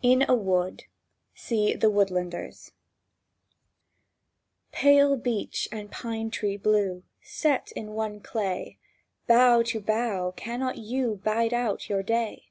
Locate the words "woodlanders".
1.90-2.72